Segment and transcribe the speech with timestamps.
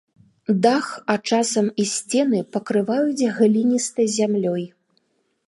[0.65, 4.63] Дах, а часам і сцены пакрываюць гліністай зямлёй.